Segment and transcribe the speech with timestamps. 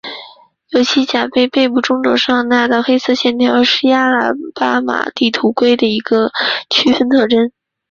[0.69, 6.31] 尤其其盔甲背部中轴上的那道黑色线条是亚拉巴马地图龟的一个
[6.71, 7.51] 区分特征。